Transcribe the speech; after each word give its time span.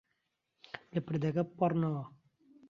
لە 0.93 0.99
پردەکە 1.05 1.43
بپەڕنەوە. 1.49 2.03